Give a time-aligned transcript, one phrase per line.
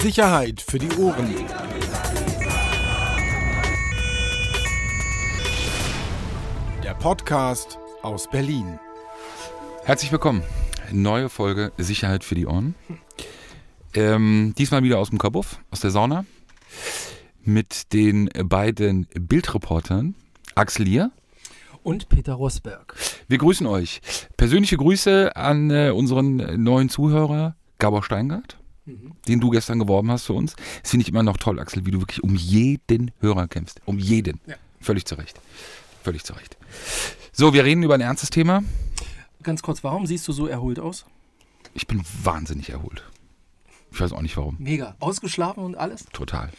[0.00, 1.34] Sicherheit für die Ohren.
[6.82, 8.78] Der Podcast aus Berlin.
[9.84, 10.42] Herzlich willkommen.
[10.90, 12.74] Neue Folge Sicherheit für die Ohren.
[13.92, 16.24] Ähm, diesmal wieder aus dem Kabuff, aus der Sauna.
[17.44, 20.14] Mit den beiden Bildreportern
[20.54, 21.10] Axel Lier
[21.82, 22.96] und Peter Rosberg.
[23.28, 24.00] Wir grüßen euch.
[24.38, 29.12] Persönliche Grüße an äh, unseren neuen Zuhörer Gabor Steingart, mhm.
[29.26, 30.54] den du gestern geworben hast für uns.
[30.82, 33.80] Das finde ich immer noch toll, Axel, wie du wirklich um jeden Hörer kämpfst.
[33.84, 34.40] Um jeden.
[34.46, 34.56] Ja.
[34.80, 35.40] Völlig zu Recht.
[36.02, 36.56] Völlig zu Recht.
[37.32, 38.62] So, wir reden über ein ernstes Thema.
[39.42, 41.06] Ganz kurz, warum siehst du so erholt aus?
[41.74, 43.02] Ich bin wahnsinnig erholt.
[43.92, 44.56] Ich weiß auch nicht warum.
[44.58, 44.96] Mega.
[45.00, 46.06] Ausgeschlafen und alles?
[46.12, 46.50] Total.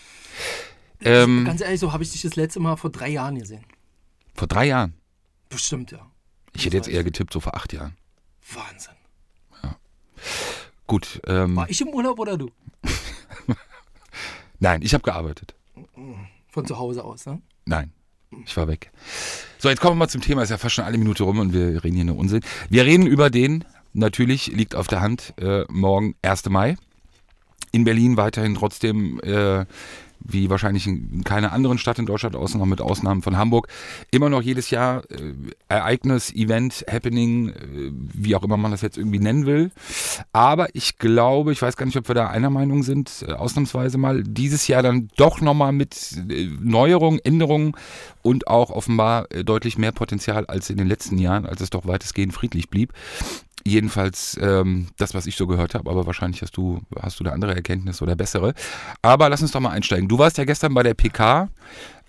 [1.01, 3.63] Ähm, ganz ehrlich, so habe ich dich das letzte Mal vor drei Jahren gesehen.
[4.33, 4.93] Vor drei Jahren?
[5.49, 6.05] Bestimmt, ja.
[6.53, 7.95] Ich hätte jetzt eher getippt, so vor acht Jahren.
[8.53, 8.93] Wahnsinn.
[10.91, 11.21] Gut.
[11.25, 12.51] Ähm, War ich im Urlaub oder du?
[14.59, 15.55] Nein, ich habe gearbeitet.
[16.49, 17.41] Von zu Hause aus, ne?
[17.65, 17.93] Nein,
[18.45, 18.91] ich war weg.
[19.57, 20.43] So, jetzt kommen wir mal zum Thema.
[20.43, 22.41] Ist ja fast schon eine Minute rum und wir reden hier nur Unsinn.
[22.69, 26.49] Wir reden über den, natürlich liegt auf der Hand, äh, morgen 1.
[26.49, 26.75] Mai.
[27.71, 29.65] In Berlin weiterhin trotzdem äh,
[30.23, 33.67] wie wahrscheinlich in keiner anderen Stadt in Deutschland, außer noch mit Ausnahmen von Hamburg,
[34.11, 35.33] immer noch jedes Jahr äh,
[35.67, 39.71] Ereignis, Event, Happening, äh, wie auch immer man das jetzt irgendwie nennen will.
[40.33, 43.97] Aber ich glaube, ich weiß gar nicht, ob wir da einer Meinung sind, äh, ausnahmsweise
[43.97, 47.73] mal, dieses Jahr dann doch nochmal mit äh, Neuerungen, Änderungen
[48.21, 51.85] und auch offenbar äh, deutlich mehr Potenzial als in den letzten Jahren, als es doch
[51.87, 52.93] weitestgehend friedlich blieb.
[53.65, 57.31] Jedenfalls ähm, das, was ich so gehört habe, aber wahrscheinlich hast du, hast du da
[57.31, 58.53] andere Erkenntnisse oder bessere.
[59.01, 60.07] Aber lass uns doch mal einsteigen.
[60.07, 61.49] Du warst ja gestern bei der PK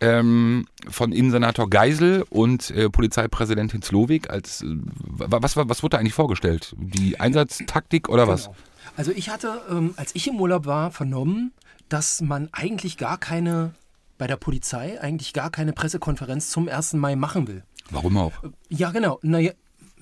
[0.00, 4.30] ähm, von Innensenator Geisel und äh, Polizeipräsidentin Slowik.
[4.30, 6.74] Als, äh, was, was, was wurde da eigentlich vorgestellt?
[6.78, 8.34] Die Einsatztaktik oder genau.
[8.34, 8.50] was?
[8.96, 11.52] Also ich hatte, ähm, als ich im Urlaub war, vernommen,
[11.88, 13.74] dass man eigentlich gar keine,
[14.18, 16.94] bei der Polizei eigentlich gar keine Pressekonferenz zum 1.
[16.94, 17.62] Mai machen will.
[17.90, 18.32] Warum auch?
[18.68, 19.18] Ja, genau.
[19.22, 19.52] Naja,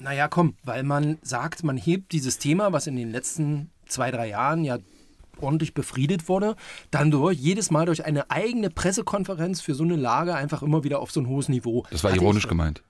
[0.00, 4.28] naja, komm, weil man sagt, man hebt dieses Thema, was in den letzten zwei, drei
[4.28, 4.78] Jahren ja
[5.38, 6.56] ordentlich befriedet wurde,
[6.90, 11.00] dann durch jedes Mal durch eine eigene Pressekonferenz für so eine Lage einfach immer wieder
[11.00, 11.86] auf so ein hohes Niveau.
[11.90, 12.82] Das war Hatte ironisch gemeint.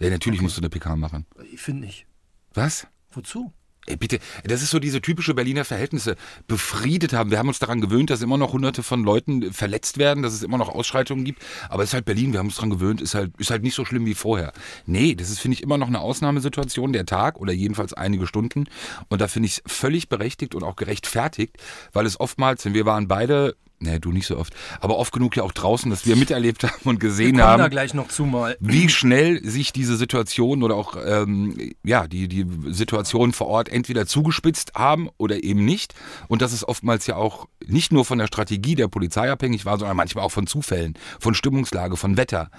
[0.00, 0.44] Ja, natürlich okay.
[0.44, 1.26] musst du eine PK machen.
[1.52, 2.06] Ich finde nicht.
[2.54, 2.86] Was?
[3.10, 3.52] Wozu?
[3.88, 6.16] Ey, bitte, das ist so diese typische Berliner Verhältnisse
[6.46, 7.30] befriedet haben.
[7.30, 10.42] Wir haben uns daran gewöhnt, dass immer noch hunderte von Leuten verletzt werden, dass es
[10.42, 11.42] immer noch Ausschreitungen gibt.
[11.70, 13.74] Aber es ist halt Berlin, wir haben uns daran gewöhnt, ist halt, ist halt nicht
[13.74, 14.52] so schlimm wie vorher.
[14.84, 18.66] Nee, das ist, finde ich, immer noch eine Ausnahmesituation, der Tag oder jedenfalls einige Stunden.
[19.08, 21.56] Und da finde ich es völlig berechtigt und auch gerechtfertigt,
[21.94, 24.54] weil es oftmals, denn wir waren beide Nee, du nicht so oft.
[24.80, 27.60] Aber oft genug ja auch draußen, dass wir miterlebt haben und gesehen wir haben.
[27.60, 28.56] da gleich noch zu mal.
[28.60, 34.06] Wie schnell sich diese Situation oder auch ähm, ja, die, die Situation vor Ort entweder
[34.06, 35.94] zugespitzt haben oder eben nicht.
[36.26, 39.78] Und dass es oftmals ja auch nicht nur von der Strategie der Polizei abhängig war,
[39.78, 42.50] sondern manchmal auch von Zufällen, von Stimmungslage, von Wetter.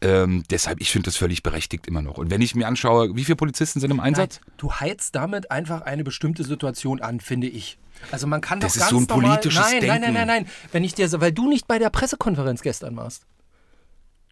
[0.00, 2.18] Ähm, deshalb, ich finde das völlig berechtigt immer noch.
[2.18, 4.40] Und wenn ich mir anschaue, wie viele Polizisten sind im Einsatz?
[4.44, 7.78] Nein, du heizt damit einfach eine bestimmte Situation an, finde ich.
[8.10, 10.00] Also man kann das doch ganz ist so ein politisches normal, nein, Denken.
[10.02, 10.52] Nein, nein, nein, nein.
[10.72, 13.26] Wenn ich dir so, weil du nicht bei der Pressekonferenz gestern warst.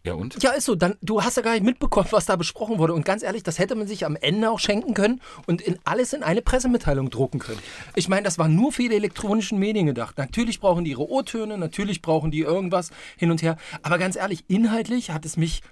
[0.04, 0.42] Ja und?
[0.42, 0.74] Ja, ist so.
[0.74, 2.92] Dann, du hast ja gar nicht mitbekommen, was da besprochen wurde.
[2.92, 6.12] Und ganz ehrlich, das hätte man sich am Ende auch schenken können und in alles
[6.12, 7.60] in eine Pressemitteilung drucken können.
[7.94, 10.18] Ich meine, das war nur für die elektronischen Medien gedacht.
[10.18, 13.56] Natürlich brauchen die ihre O-Töne, natürlich brauchen die irgendwas hin und her.
[13.82, 15.62] Aber ganz ehrlich, inhaltlich hat es mich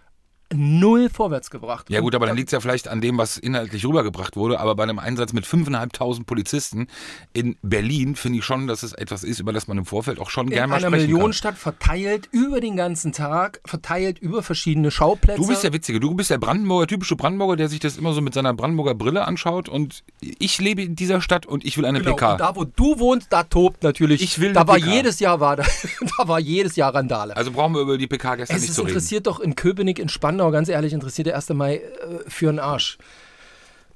[0.52, 1.86] null vorwärts gebracht.
[1.90, 4.60] Ja gut, aber dann liegt es ja vielleicht an dem, was inhaltlich rübergebracht wurde.
[4.60, 6.88] Aber bei einem Einsatz mit 5.500 Polizisten
[7.32, 10.30] in Berlin finde ich schon, dass es etwas ist, über das man im Vorfeld auch
[10.30, 11.00] schon gerne mal sprechen kann.
[11.00, 15.40] In einer Millionenstadt verteilt über den ganzen Tag, verteilt über verschiedene Schauplätze.
[15.40, 18.20] Du bist der Witzige, du bist der Brandenburger, typische Brandenburger, der sich das immer so
[18.20, 22.00] mit seiner Brandenburger Brille anschaut und ich lebe in dieser Stadt und ich will eine
[22.00, 22.32] genau, PK.
[22.32, 24.22] Und da, wo du wohnst, da tobt natürlich.
[24.22, 24.90] Ich will da war PK.
[24.90, 25.64] jedes Jahr war da,
[26.18, 27.36] da war jedes Jahr Randale.
[27.36, 28.88] Also brauchen wir über die PK gestern es nicht zu reden.
[28.88, 31.50] Es interessiert doch in Köpenick, in Spandau, ganz ehrlich, interessiert der 1.
[31.50, 31.82] Mai äh,
[32.26, 32.96] für einen Arsch.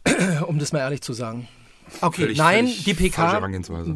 [0.47, 1.49] um das mal ehrlich zu sagen.
[2.03, 3.41] Okay, Völlig- nein, völlig die PK.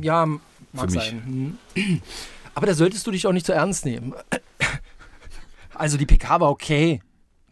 [0.01, 0.41] Ja, mag
[0.75, 0.95] Für mich.
[0.95, 1.59] sein.
[1.77, 2.03] Hm.
[2.55, 4.15] Aber da solltest du dich auch nicht zu ernst nehmen.
[5.75, 7.01] Also die PK war okay,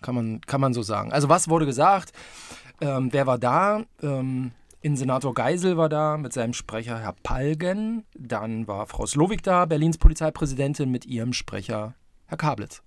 [0.03, 1.13] kann man, kann man so sagen.
[1.13, 2.13] Also was wurde gesagt?
[2.81, 3.85] Ähm, wer war da?
[4.03, 4.51] Ähm,
[4.81, 8.05] Innensenator Geisel war da mit seinem Sprecher Herr Palgen.
[8.15, 11.95] Dann war Frau Slowik da, Berlins Polizeipräsidentin, mit ihrem Sprecher
[12.27, 12.83] Herr Kablitz.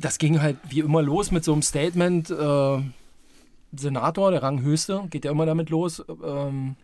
[0.00, 2.30] Das ging halt wie immer los mit so einem Statement.
[2.30, 2.78] Äh,
[3.72, 6.02] Senator, der Ranghöchste, geht ja immer damit los.
[6.24, 6.76] Ähm,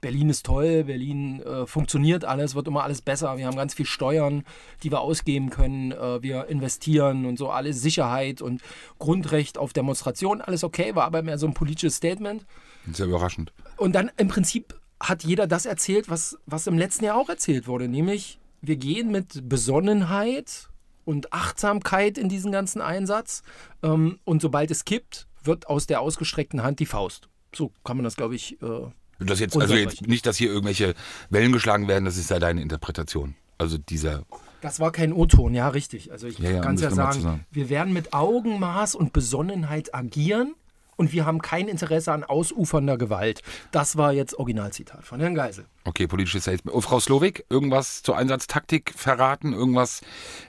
[0.00, 3.36] Berlin ist toll, Berlin äh, funktioniert alles, wird immer alles besser.
[3.36, 4.44] Wir haben ganz viel Steuern,
[4.82, 5.92] die wir ausgeben können.
[5.92, 8.62] Äh, wir investieren und so alles Sicherheit und
[8.98, 12.46] Grundrecht auf Demonstration, alles okay, war aber mehr so ein politisches Statement.
[12.90, 13.52] Sehr überraschend.
[13.76, 17.66] Und dann im Prinzip hat jeder das erzählt, was, was im letzten Jahr auch erzählt
[17.66, 20.68] wurde, nämlich wir gehen mit Besonnenheit
[21.04, 23.42] und Achtsamkeit in diesen ganzen Einsatz
[23.82, 27.28] ähm, und sobald es kippt, wird aus der ausgestreckten Hand die Faust.
[27.54, 28.60] So kann man das, glaube ich.
[28.62, 30.94] Äh, das jetzt, also jetzt nicht, dass hier irgendwelche
[31.28, 33.34] Wellen geschlagen werden, das ist ja deine Interpretation.
[33.58, 34.24] Also dieser.
[34.62, 36.10] Das war kein O-Ton, ja, richtig.
[36.12, 37.46] Also ich Ja, ja, kann es ja zu sagen.
[37.50, 40.54] wir werden mit Augenmaß und Besonnenheit agieren
[41.00, 43.40] und wir haben kein Interesse an ausufernder Gewalt.
[43.70, 45.64] Das war jetzt Originalzitat von Herrn Geisel.
[45.84, 46.76] Okay, politisches Statement.
[46.76, 49.54] Oh, Frau Slowik, irgendwas zur Einsatztaktik verraten?
[49.54, 50.02] Irgendwas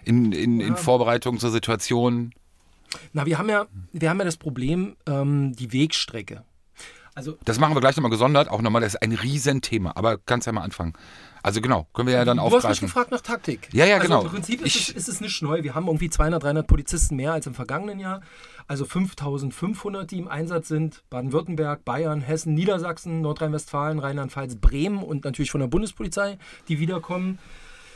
[0.03, 2.33] in, in, in Vorbereitung zur Situation?
[3.13, 6.43] Na, wir haben ja, wir haben ja das Problem, ähm, die Wegstrecke.
[7.15, 8.49] Also Das machen wir gleich nochmal gesondert.
[8.49, 9.93] Auch nochmal, das ist ein Riesenthema.
[9.95, 10.91] Aber kannst ja mal anfangen.
[11.43, 13.69] Also genau, können wir ja dann du hast mich gefragt nach Taktik.
[13.73, 14.21] Ja, ja, also genau.
[14.23, 15.63] Im Prinzip ist, Ich- es, ist es nicht neu.
[15.63, 18.21] Wir haben irgendwie 200, 300 Polizisten mehr als im vergangenen Jahr.
[18.67, 21.03] Also 5500, die im Einsatz sind.
[21.09, 27.39] Baden-Württemberg, Bayern, Hessen, Niedersachsen, Nordrhein-Westfalen, Rheinland-Pfalz, Bremen und natürlich von der Bundespolizei, die wiederkommen.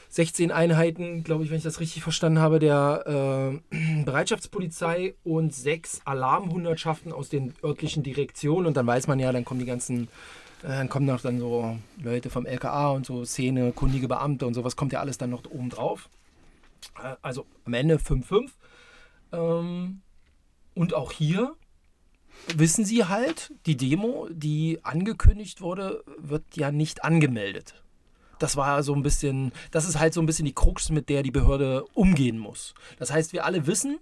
[0.09, 6.01] 16 Einheiten, glaube ich, wenn ich das richtig verstanden habe, der äh, Bereitschaftspolizei und sechs
[6.05, 8.65] Alarmhundertschaften aus den örtlichen Direktionen.
[8.65, 10.07] Und dann weiß man ja, dann kommen die ganzen,
[10.61, 14.75] dann kommen noch dann so Leute vom LKA und so Szene, kundige Beamte und sowas,
[14.75, 16.09] kommt ja alles dann noch oben drauf.
[17.01, 18.49] Äh, also am Ende 5-5.
[19.31, 20.01] Ähm,
[20.73, 21.55] und auch hier
[22.55, 27.81] wissen Sie halt, die Demo, die angekündigt wurde, wird ja nicht angemeldet.
[28.39, 31.23] Das war so ein bisschen, das ist halt so ein bisschen die Krux, mit der
[31.23, 32.73] die Behörde umgehen muss.
[32.99, 33.99] Das heißt, wir alle wissen,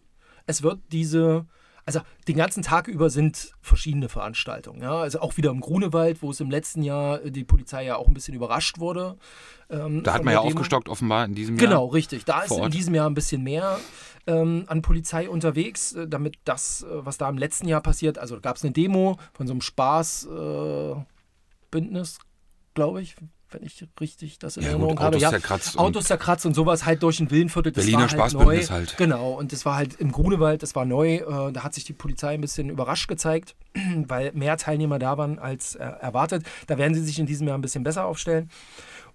[0.48, 1.46] es wird diese,
[1.86, 4.82] also den ganzen Tag über sind verschiedene Veranstaltungen.
[4.82, 5.00] Ja?
[5.00, 8.14] Also auch wieder im Grunewald, wo es im letzten Jahr die Polizei ja auch ein
[8.14, 9.18] bisschen überrascht wurde.
[9.70, 10.52] ähm, Da hat man ja Demo.
[10.52, 11.68] aufgestockt offenbar in diesem Jahr.
[11.68, 12.26] Genau, richtig.
[12.26, 13.80] Da ist in diesem Jahr ein bisschen mehr
[14.28, 18.40] ähm, an Polizei unterwegs, äh, damit das, äh, was da im letzten Jahr passiert, also
[18.40, 20.96] gab es eine Demo von so einem Spaßbündnis,
[22.16, 22.20] äh,
[22.74, 23.16] glaube ich,
[23.54, 25.18] wenn ich richtig das in Ja, Erinnerung gut, habe.
[25.18, 27.72] Autos zerkratzt und- Autos zerkratzt und sowas halt durch den Villenviertel.
[27.72, 28.62] Das Berliner war halt neu.
[28.64, 28.98] Halt.
[28.98, 31.16] Genau, und das war halt im Grunewald, das war neu.
[31.16, 33.56] Äh, da hat sich die Polizei ein bisschen überrascht gezeigt,
[34.08, 36.44] weil mehr Teilnehmer da waren als äh, erwartet.
[36.68, 38.50] Da werden sie sich in diesem Jahr ein bisschen besser aufstellen.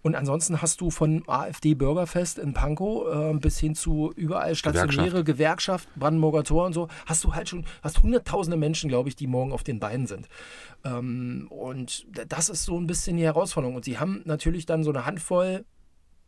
[0.03, 5.89] Und ansonsten hast du von AfD-Bürgerfest in Pankow äh, bis hin zu überall stationäre Gewerkschaft.
[5.97, 9.53] Brandenburger Tor und so, hast du halt schon, hast hunderttausende Menschen, glaube ich, die morgen
[9.53, 10.29] auf den Beinen sind.
[10.85, 13.77] Ähm, und das ist so ein bisschen die Herausforderung.
[13.77, 15.65] Und sie haben natürlich dann so eine Handvoll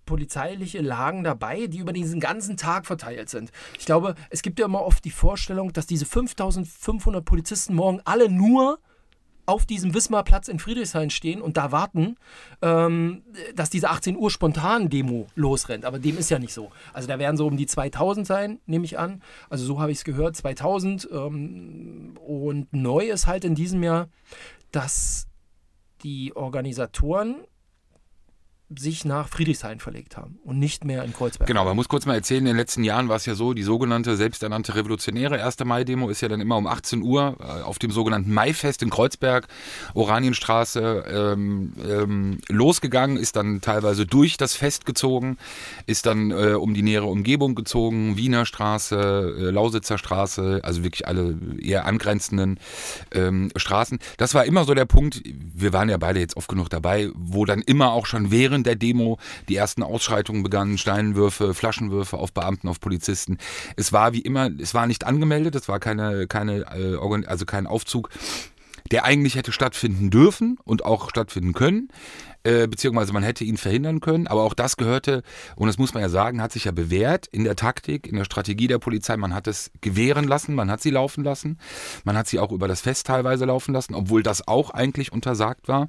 [0.07, 3.53] polizeiliche Lagen dabei, die über diesen ganzen Tag verteilt sind.
[3.79, 8.29] Ich glaube, es gibt ja immer oft die Vorstellung, dass diese 5500 Polizisten morgen alle
[8.29, 8.81] nur
[9.51, 12.17] auf diesem Wismarplatz in Friedrichshain stehen und da warten,
[12.63, 13.23] ähm,
[13.57, 15.85] dass diese 18 Uhr spontan Demo losrennt.
[15.85, 16.71] Aber dem ist ja nicht so.
[16.93, 19.23] Also da werden so um die 2000 sein, nehme ich an.
[19.49, 21.09] Also so habe ich es gehört, 2000.
[21.13, 24.09] Ähm, und neu ist halt in diesem Jahr,
[24.71, 25.27] dass
[26.05, 27.43] die Organisatoren
[28.79, 31.49] sich nach Friedrichshain verlegt haben und nicht mehr in Kreuzberg.
[31.49, 33.65] Genau, man muss kurz mal erzählen, in den letzten Jahren war es ja so, die
[33.65, 35.65] sogenannte selbsternannte revolutionäre 1.
[35.65, 39.49] Mai-Demo ist ja dann immer um 18 Uhr äh, auf dem sogenannten Maifest in Kreuzberg,
[39.95, 45.37] Oranienstraße, ähm, ähm, losgegangen, ist dann teilweise durch das Fest gezogen,
[45.87, 51.09] ist dann äh, um die nähere Umgebung gezogen, Wiener Straße, äh, Lausitzer Straße, also wirklich
[51.09, 52.61] alle eher angrenzenden
[53.11, 53.99] ähm, Straßen.
[54.17, 57.45] Das war immer so der Punkt, wir waren ja beide jetzt oft genug dabei, wo
[57.45, 59.19] dann immer auch schon während der Demo
[59.49, 63.39] die ersten Ausschreitungen begannen, Steinwürfe, Flaschenwürfe auf Beamten, auf Polizisten.
[63.77, 67.67] Es war wie immer, es war nicht angemeldet, es war keine, keine, äh, also kein
[67.67, 68.11] Aufzug,
[68.91, 71.89] der eigentlich hätte stattfinden dürfen und auch stattfinden können.
[72.43, 75.23] Äh, beziehungsweise man hätte ihn verhindern können, aber auch das gehörte,
[75.57, 78.25] und das muss man ja sagen, hat sich ja bewährt in der Taktik, in der
[78.25, 79.19] Strategie der Polizei.
[79.19, 81.59] Man hat es gewähren lassen, man hat sie laufen lassen,
[82.05, 85.69] man hat sie auch über das Fest teilweise laufen lassen, obwohl das auch eigentlich untersagt
[85.69, 85.89] war.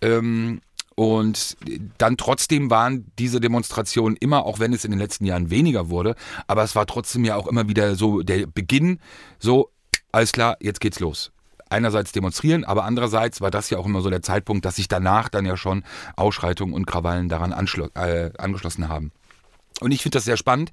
[0.00, 0.62] Ähm,
[1.00, 1.56] und
[1.96, 6.14] dann trotzdem waren diese Demonstrationen immer, auch wenn es in den letzten Jahren weniger wurde,
[6.46, 9.00] aber es war trotzdem ja auch immer wieder so der Beginn,
[9.38, 9.70] so,
[10.12, 11.32] alles klar, jetzt geht's los.
[11.70, 15.30] Einerseits demonstrieren, aber andererseits war das ja auch immer so der Zeitpunkt, dass sich danach
[15.30, 15.84] dann ja schon
[16.16, 19.10] Ausschreitungen und Krawallen daran äh, angeschlossen haben.
[19.80, 20.70] Und ich finde das sehr spannend,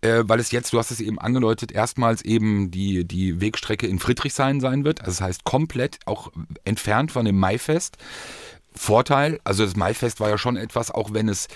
[0.00, 4.00] äh, weil es jetzt, du hast es eben angedeutet, erstmals eben die, die Wegstrecke in
[4.00, 5.02] Friedrichshain sein wird.
[5.02, 6.32] Also das heißt komplett auch
[6.64, 7.98] entfernt von dem Maifest.
[8.74, 11.48] Vorteil, also das Maifest war ja schon etwas, auch wenn es,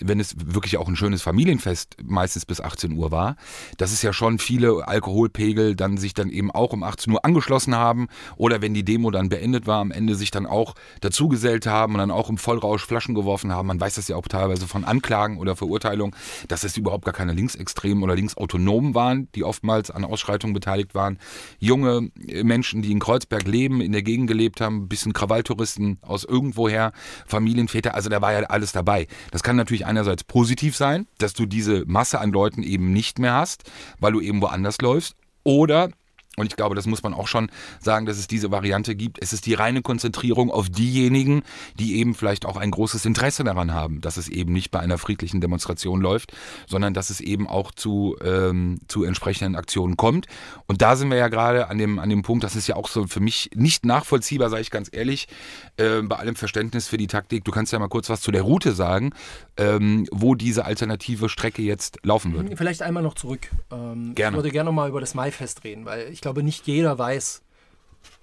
[0.00, 3.36] wenn es wirklich auch ein schönes Familienfest meistens bis 18 Uhr war,
[3.76, 7.74] dass es ja schon viele Alkoholpegel dann sich dann eben auch um 18 Uhr angeschlossen
[7.74, 11.94] haben oder wenn die Demo dann beendet war, am Ende sich dann auch dazugesellt haben
[11.94, 13.68] und dann auch im Vollrausch Flaschen geworfen haben.
[13.68, 16.14] Man weiß das ja auch teilweise von Anklagen oder Verurteilungen,
[16.48, 21.18] dass es überhaupt gar keine Linksextremen oder Linksautonomen waren, die oftmals an Ausschreitungen beteiligt waren.
[21.58, 25.98] Junge äh, Menschen, die in Kreuzberg leben, in der Gegend gelebt haben, ein bisschen Krawalltouristen
[26.02, 26.92] aus irgendwo irgendwoher,
[27.26, 29.06] Familienväter, also da war ja alles dabei.
[29.30, 33.34] Das kann natürlich einerseits positiv sein, dass du diese Masse an Leuten eben nicht mehr
[33.34, 33.64] hast,
[33.98, 35.14] weil du eben woanders läufst.
[35.42, 35.90] Oder
[36.40, 39.18] und ich glaube, das muss man auch schon sagen, dass es diese Variante gibt.
[39.20, 41.42] Es ist die reine Konzentrierung auf diejenigen,
[41.78, 44.98] die eben vielleicht auch ein großes Interesse daran haben, dass es eben nicht bei einer
[44.98, 46.32] friedlichen Demonstration läuft,
[46.66, 50.26] sondern dass es eben auch zu, ähm, zu entsprechenden Aktionen kommt.
[50.66, 52.88] Und da sind wir ja gerade an dem, an dem Punkt, das ist ja auch
[52.88, 55.28] so für mich nicht nachvollziehbar, sage ich ganz ehrlich,
[55.76, 57.44] äh, bei allem Verständnis für die Taktik.
[57.44, 59.12] Du kannst ja mal kurz was zu der Route sagen,
[59.56, 62.56] ähm, wo diese alternative Strecke jetzt laufen wird.
[62.56, 63.50] Vielleicht einmal noch zurück.
[63.70, 64.36] Ähm, Gerne.
[64.36, 67.42] Ich würde gerne noch mal über das Maifest reden, weil ich glaube, nicht jeder weiß,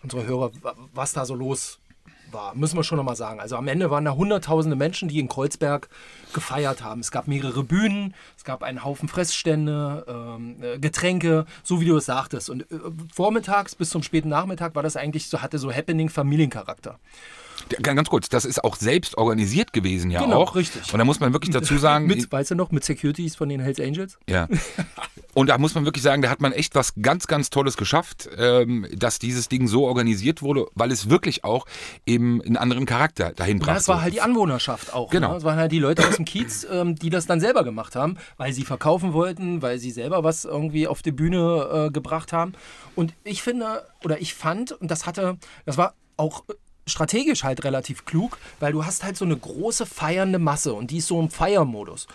[0.04, 1.80] unsere Hörer, wa- was da so los
[2.32, 2.56] war.
[2.56, 3.40] Müssen wir schon noch mal sagen.
[3.40, 5.90] Also am Ende waren da hunderttausende Menschen, die in Kreuzberg
[6.34, 7.02] gefeiert haben.
[7.02, 11.98] Es gab mehrere Bühnen, es gab einen Haufen Fressstände, ähm, äh, Getränke, so wie du
[11.98, 12.50] es sagtest.
[12.50, 12.76] Und äh,
[13.14, 17.00] vormittags bis zum späten Nachmittag war das eigentlich so, hatte so Happening-Familiencharakter.
[17.82, 20.56] Ganz kurz, das ist auch selbst organisiert gewesen ja Genau, auch.
[20.56, 20.94] richtig.
[20.94, 23.60] Und da muss man wirklich dazu sagen, Mit, weißt du noch, mit Securities von den
[23.60, 24.18] Hells Angels?
[24.30, 24.48] Ja.
[25.34, 28.28] Und da muss man wirklich sagen, da hat man echt was ganz, ganz Tolles geschafft,
[28.38, 31.68] ähm, dass dieses Ding so organisiert wurde, weil es wirklich auch
[32.08, 33.80] eben einen anderen Charakter dahin Ja, brachte.
[33.80, 35.10] es war halt die Anwohnerschaft auch.
[35.10, 35.32] Genau.
[35.32, 35.38] Ne?
[35.38, 38.18] Es waren halt die Leute aus dem Kiez, ähm, die das dann selber gemacht haben,
[38.38, 42.54] weil sie verkaufen wollten, weil sie selber was irgendwie auf die Bühne äh, gebracht haben.
[42.96, 46.44] Und ich finde, oder ich fand, und das hatte, das war auch
[46.86, 50.98] strategisch halt relativ klug, weil du hast halt so eine große feiernde Masse und die
[50.98, 52.08] ist so im Feiermodus.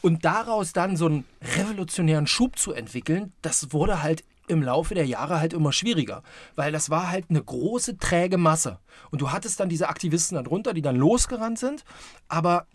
[0.00, 1.24] Und daraus dann so einen
[1.56, 6.22] revolutionären Schub zu entwickeln, das wurde halt im Laufe der Jahre halt immer schwieriger,
[6.56, 8.78] weil das war halt eine große, träge Masse.
[9.10, 11.84] Und du hattest dann diese Aktivisten darunter, die dann losgerannt sind,
[12.28, 12.66] aber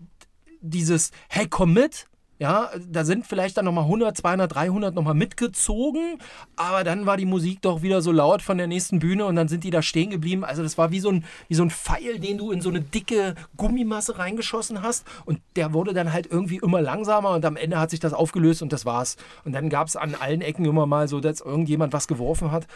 [0.62, 2.08] dieses, hey, komm mit,
[2.40, 6.20] ja, da sind vielleicht dann nochmal 100, 200, 300 nochmal mitgezogen,
[6.56, 9.48] aber dann war die Musik doch wieder so laut von der nächsten Bühne und dann
[9.48, 10.46] sind die da stehen geblieben.
[10.46, 12.82] Also das war wie so ein, wie so ein Pfeil, den du in so eine
[12.82, 17.80] dicke Gummimasse reingeschossen hast und der wurde dann halt irgendwie immer langsamer und am Ende
[17.80, 19.18] hat sich das aufgelöst und das war's.
[19.44, 22.68] Und dann gab es an allen Ecken immer mal so, dass irgendjemand was geworfen hat.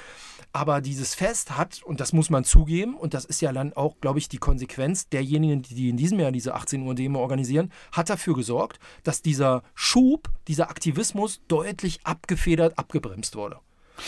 [0.53, 3.95] Aber dieses Fest hat, und das muss man zugeben, und das ist ja dann auch,
[4.01, 8.09] glaube ich, die Konsequenz derjenigen, die in diesem Jahr diese 18 Uhr Demo organisieren, hat
[8.09, 13.59] dafür gesorgt, dass dieser Schub, dieser Aktivismus deutlich abgefedert, abgebremst wurde.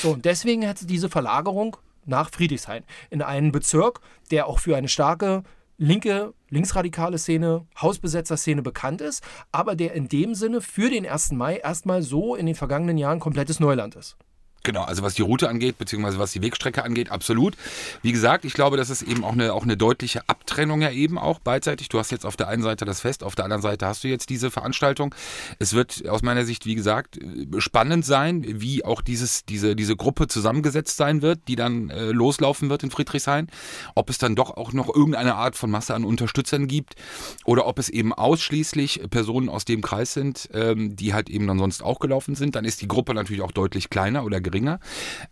[0.01, 4.89] So, und deswegen hat diese Verlagerung nach Friedrichshain in einen Bezirk, der auch für eine
[4.89, 5.43] starke
[5.77, 11.31] linke, linksradikale Szene, Hausbesetzerszene bekannt ist, aber der in dem Sinne für den 1.
[11.31, 14.17] Mai erstmal so in den vergangenen Jahren komplettes Neuland ist.
[14.63, 17.57] Genau, also was die Route angeht, beziehungsweise was die Wegstrecke angeht, absolut.
[18.01, 21.17] Wie gesagt, ich glaube, das ist eben auch eine, auch eine deutliche Abtrennung ja eben
[21.17, 21.89] auch beidseitig.
[21.89, 24.07] Du hast jetzt auf der einen Seite das Fest, auf der anderen Seite hast du
[24.07, 25.13] jetzt diese Veranstaltung.
[25.59, 27.19] Es wird aus meiner Sicht, wie gesagt,
[27.57, 32.69] spannend sein, wie auch dieses, diese, diese Gruppe zusammengesetzt sein wird, die dann äh, loslaufen
[32.69, 33.49] wird in Friedrichshain.
[33.95, 36.95] Ob es dann doch auch noch irgendeine Art von Masse an Unterstützern gibt
[37.43, 41.59] oder ob es eben ausschließlich Personen aus dem Kreis sind, ähm, die halt eben dann
[41.59, 42.55] sonst auch gelaufen sind.
[42.55, 44.52] Dann ist die Gruppe natürlich auch deutlich kleiner oder geringer.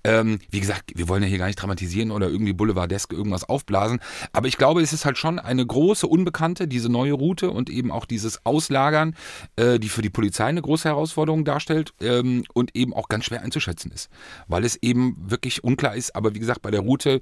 [0.04, 4.00] Ähm, wie gesagt, wir wollen ja hier gar nicht dramatisieren oder irgendwie boulevardesk irgendwas aufblasen.
[4.34, 7.92] Aber ich glaube, es ist halt schon eine große Unbekannte, diese neue Route und eben
[7.92, 9.16] auch dieses Auslagern,
[9.56, 13.42] äh, die für die Polizei eine große Herausforderung darstellt ähm, und eben auch ganz schwer
[13.42, 14.10] einzuschätzen ist.
[14.48, 16.16] Weil es eben wirklich unklar ist.
[16.16, 17.22] Aber wie gesagt, bei der Route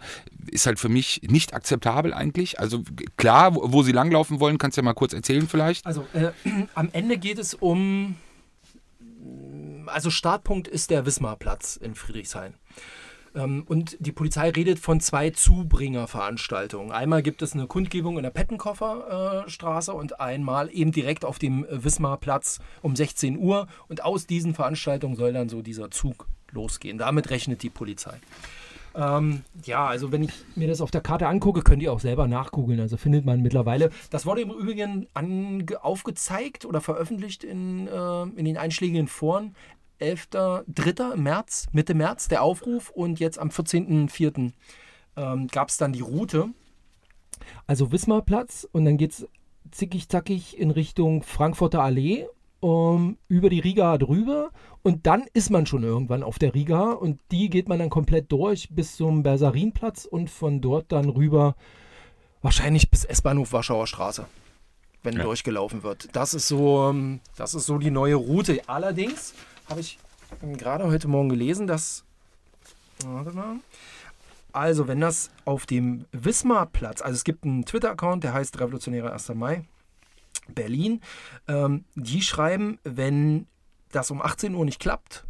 [0.51, 2.60] ist halt für mich nicht akzeptabel eigentlich.
[2.60, 2.84] Also
[3.18, 5.86] klar, wo, wo sie langlaufen wollen, kannst du ja mal kurz erzählen vielleicht.
[5.86, 6.32] Also äh,
[6.75, 8.15] am Ende geht es um,
[9.88, 12.54] also Startpunkt ist der Wismarplatz in Friedrichshain.
[13.36, 16.92] Ähm, und die Polizei redet von zwei Zubringerveranstaltungen.
[16.92, 21.84] Einmal gibt es eine Kundgebung in der Pettenkofferstraße und einmal eben direkt auf dem äh,
[21.84, 23.68] Wismarplatz um 16 Uhr.
[23.88, 26.98] Und aus diesen Veranstaltungen soll dann so dieser Zug losgehen.
[26.98, 28.20] Damit rechnet die Polizei.
[29.00, 32.27] Ähm, ja, also wenn ich mir das auf der Karte angucke, könnt ihr auch selber
[32.27, 32.82] nachgoogeln.
[32.82, 33.91] Also findet man mittlerweile.
[34.10, 39.56] Das wurde im Übrigen ange aufgezeigt oder veröffentlicht in, äh, in den einschlägigen Foren.
[40.00, 40.29] 11.
[40.29, 41.15] 3.
[41.15, 44.51] März, Mitte März, der Aufruf und jetzt am 14.04.
[45.15, 46.50] Ähm, gab es dann die Route.
[47.68, 49.27] Also Wismarplatz und dann geht es
[49.72, 52.27] zickig zackig in Richtung Frankfurter Allee
[52.60, 54.51] um, über die Riga drüber
[54.84, 58.32] und dann ist man schon irgendwann auf der Riga und die geht man dann komplett
[58.32, 61.56] durch bis zum Bersarinplatz und von dort dann rüber
[62.42, 64.26] wahrscheinlich bis S-Bahnhof Warschauer Straße,
[65.04, 65.24] wenn Ja.
[65.24, 66.10] durchgelaufen wird.
[66.14, 68.62] Das ist so, ähm, das ist so die neue Route.
[68.68, 69.34] Allerdings
[69.70, 70.00] habe ich
[70.42, 72.04] ähm, gerade heute Morgen gelesen, dass
[73.06, 73.56] warte mal.
[74.52, 79.30] Also, wenn das auf dem Wismarplatz, also es gibt einen Twitter-Account, der heißt Revolutionärer 1.
[79.36, 79.64] Mai
[80.48, 81.02] Berlin,
[81.48, 83.46] ähm, die schreiben, wenn
[83.91, 85.25] das um 18 Uhr nicht klappt,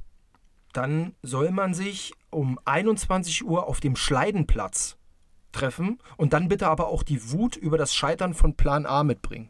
[0.73, 4.97] dann soll man sich um 21 Uhr auf dem Schleidenplatz
[5.51, 9.49] treffen und dann bitte aber auch die Wut über das Scheitern von Plan A mitbringen.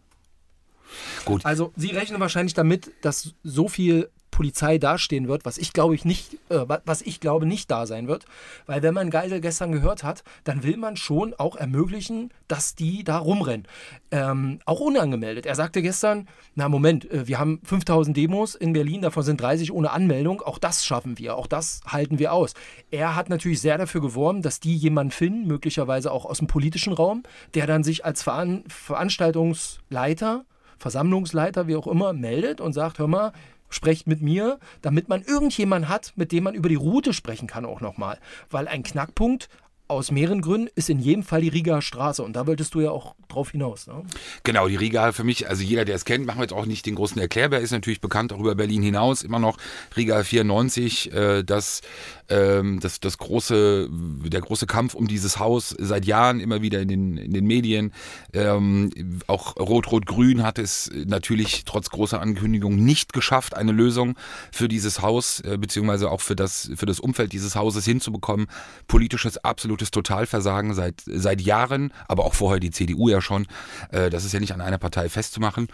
[1.26, 1.46] Gut.
[1.46, 4.10] Also Sie rechnen wahrscheinlich damit, dass so viel
[4.40, 8.08] Polizei dastehen wird, was ich glaube ich nicht, äh, was ich glaube nicht da sein
[8.08, 8.24] wird,
[8.68, 13.04] weil wenn man Geisel gestern gehört hat, dann will man schon auch ermöglichen, dass die
[13.04, 13.68] da rumrennen,
[14.12, 15.46] ähm, auch unangemeldet.
[15.46, 19.74] Er sagte gestern, na Moment, äh, wir haben 5000 Demos in Berlin, davon sind 30
[19.74, 22.54] ohne Anmeldung, auch das schaffen wir, auch das halten wir aus.
[22.92, 26.94] Er hat natürlich sehr dafür geworben, dass die jemanden finden, möglicherweise auch aus dem politischen
[26.94, 27.24] Raum,
[27.56, 30.46] der dann sich als Veran Veranstaltungsleiter
[30.78, 33.34] Versammlungsleiter, wie auch immer, meldet und sagt, hör mal,
[33.70, 37.66] sprecht mit mir, damit man irgendjemanden hat, mit dem man über die Route sprechen kann
[37.66, 38.20] auch nochmal.
[38.50, 39.50] Weil ein Knackpunkt
[39.90, 42.92] aus mehreren Gründen ist in jedem Fall die Riga Straße und da wolltest du ja
[42.92, 43.88] auch drauf hinaus.
[43.88, 44.04] Ne?
[44.44, 46.86] Genau, die Riga für mich, also jeder, der es kennt, machen wir jetzt auch nicht
[46.86, 49.58] den großen Erklärbär, ist natürlich bekannt auch über Berlin hinaus, immer noch
[49.98, 51.82] Riga 94, äh, das,
[52.30, 56.88] ähm, das, das große, der große Kampf um dieses Haus seit Jahren immer wieder in
[56.88, 57.92] den, in den Medien.
[58.32, 58.92] Ähm,
[59.26, 64.16] auch Rot-Rot-Grün hat es natürlich trotz großer Ankündigung nicht geschafft, eine Lösung
[64.52, 68.46] für dieses Haus, äh, beziehungsweise auch für das, für das Umfeld dieses Hauses hinzubekommen.
[68.88, 73.48] Politisches absolut absolutes Totalversagen seit, seit Jahren, aber auch vorher die CDU ja schon.
[73.92, 75.68] Äh, das ist ja nicht an einer Partei festzumachen.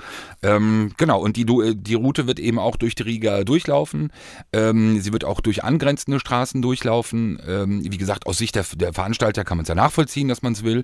[0.43, 1.45] Ähm, genau, und die,
[1.75, 4.11] die Route wird eben auch durch die Riga durchlaufen.
[4.53, 7.39] Ähm, sie wird auch durch angrenzende Straßen durchlaufen.
[7.47, 10.53] Ähm, wie gesagt, aus Sicht der, der Veranstalter kann man es ja nachvollziehen, dass man
[10.53, 10.83] es will.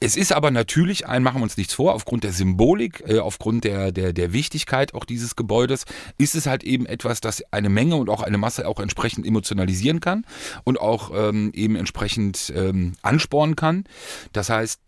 [0.00, 3.64] Es ist aber natürlich ein, machen wir uns nichts vor, aufgrund der Symbolik, äh, aufgrund
[3.64, 5.84] der, der, der Wichtigkeit auch dieses Gebäudes,
[6.18, 10.00] ist es halt eben etwas, das eine Menge und auch eine Masse auch entsprechend emotionalisieren
[10.00, 10.26] kann
[10.64, 13.84] und auch ähm, eben entsprechend ähm, anspornen kann.
[14.32, 14.80] Das heißt,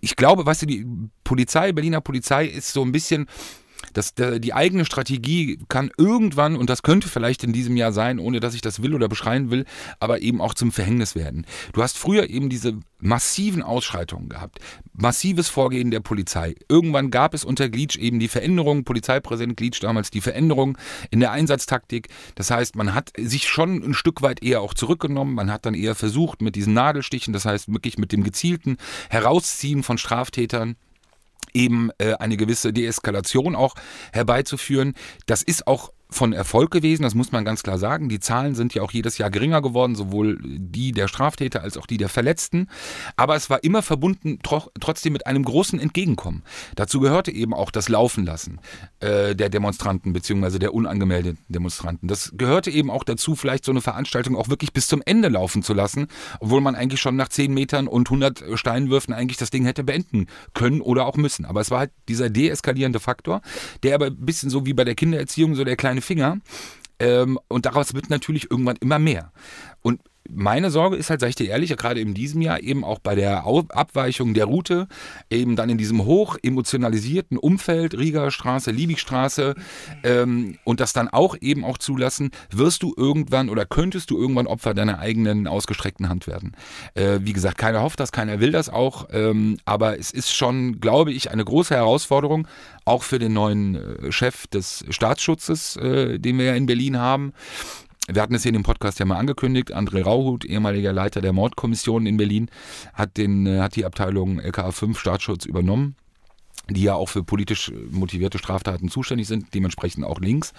[0.00, 0.86] ich glaube, weißt du, die
[1.24, 3.26] Polizei, Berliner Polizei ist so ein bisschen
[3.92, 8.40] das, die eigene Strategie kann irgendwann, und das könnte vielleicht in diesem Jahr sein, ohne
[8.40, 9.64] dass ich das will oder beschreien will,
[10.00, 11.46] aber eben auch zum Verhängnis werden.
[11.72, 14.58] Du hast früher eben diese massiven Ausschreitungen gehabt,
[14.92, 16.54] massives Vorgehen der Polizei.
[16.68, 20.78] Irgendwann gab es unter Glitsch eben die Veränderung, Polizeipräsident Glitsch damals die Veränderung
[21.10, 22.08] in der Einsatztaktik.
[22.36, 25.74] Das heißt, man hat sich schon ein Stück weit eher auch zurückgenommen, man hat dann
[25.74, 28.76] eher versucht mit diesen Nadelstichen, das heißt wirklich mit dem gezielten
[29.10, 30.76] Herausziehen von Straftätern,
[31.54, 33.74] eben äh, eine gewisse Deeskalation auch
[34.12, 34.94] herbeizuführen.
[35.26, 38.08] Das ist auch von Erfolg gewesen, das muss man ganz klar sagen.
[38.08, 41.86] Die Zahlen sind ja auch jedes Jahr geringer geworden, sowohl die der Straftäter als auch
[41.86, 42.68] die der Verletzten.
[43.16, 46.42] Aber es war immer verbunden tro trotzdem mit einem großen Entgegenkommen.
[46.76, 48.60] Dazu gehörte eben auch das Laufen lassen
[49.00, 50.58] äh, der Demonstranten bzw.
[50.58, 52.08] der unangemeldeten Demonstranten.
[52.08, 55.62] Das gehörte eben auch dazu, vielleicht so eine Veranstaltung auch wirklich bis zum Ende laufen
[55.62, 56.08] zu lassen,
[56.40, 60.26] obwohl man eigentlich schon nach 10 Metern und 100 Steinwürfen eigentlich das Ding hätte beenden
[60.54, 61.44] können oder auch müssen.
[61.44, 63.40] Aber es war halt dieser deeskalierende Faktor,
[63.82, 66.38] der aber ein bisschen so wie bei der Kindererziehung so der kleine Finger.
[66.98, 69.32] Ähm, und daraus wird natürlich irgendwann immer mehr.
[69.82, 70.00] Und
[70.34, 73.14] meine Sorge ist halt, sage ich dir ehrlich, gerade in diesem Jahr eben auch bei
[73.14, 74.88] der Abweichung der Route,
[75.30, 79.54] eben dann in diesem hoch emotionalisierten Umfeld, Rieger Straße, Liebigstraße
[80.04, 84.46] ähm, und das dann auch eben auch zulassen, wirst du irgendwann oder könntest du irgendwann
[84.46, 86.56] Opfer deiner eigenen ausgestreckten Hand werden.
[86.94, 90.80] Äh, wie gesagt, keiner hofft das, keiner will das auch, ähm, aber es ist schon,
[90.80, 92.46] glaube ich, eine große Herausforderung,
[92.84, 97.32] auch für den neuen äh, Chef des Staatsschutzes, äh, den wir ja in Berlin haben
[98.08, 99.74] wir hatten es hier in dem Podcast ja mal angekündigt.
[99.74, 102.50] André Rauhut, ehemaliger Leiter der Mordkommission in Berlin,
[102.94, 105.96] hat, den, äh, hat die Abteilung LKA 5 Staatsschutz übernommen
[106.70, 110.52] die ja auch für politisch motivierte Straftaten zuständig sind, dementsprechend auch links.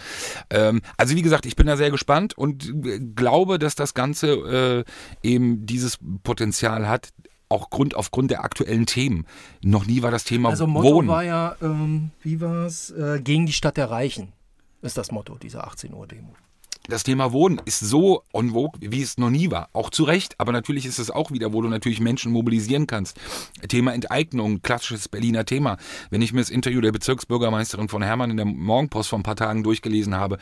[0.50, 4.86] Ähm, also wie gesagt, ich bin da sehr gespannt und glaube, dass das Ganze
[5.24, 7.14] äh, eben dieses Potenzial hat,
[7.48, 9.26] auch Grund aufgrund der aktuellen Themen.
[9.64, 11.08] Noch nie war das Thema also Motto Wohnen.
[11.08, 14.34] war ja, ähm, wie war es, äh, gegen die Stadt der Reichen
[14.82, 16.36] ist das Motto dieser 18 Uhr Demo
[16.88, 19.69] das Thema Wohnen ist so on vogue, wie es noch nie war.
[19.74, 23.17] Auch zu Recht, aber natürlich ist es auch wieder, wo du natürlich Menschen mobilisieren kannst.
[23.67, 25.78] Thema Enteignung, klassisches Berliner Thema.
[26.10, 29.36] Wenn ich mir das Interview der Bezirksbürgermeisterin von Hermann in der Morgenpost vor ein paar
[29.36, 30.39] Tagen durchgelesen habe,